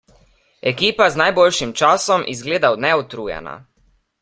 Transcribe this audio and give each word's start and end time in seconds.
Ekipa 0.71 1.07
z 1.15 1.19
najboljšim 1.21 1.75
časom 1.83 2.25
izgleda 2.33 2.73
neutrujena. 2.87 3.57